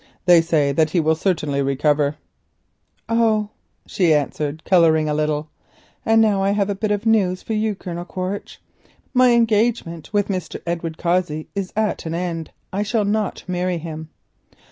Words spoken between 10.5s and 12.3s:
Edward Cossey is at an